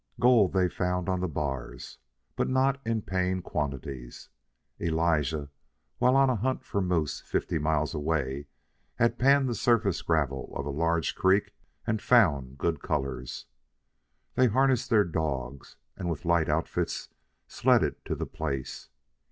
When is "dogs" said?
15.05-15.77